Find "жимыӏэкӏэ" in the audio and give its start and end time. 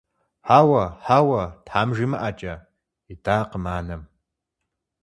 1.95-2.53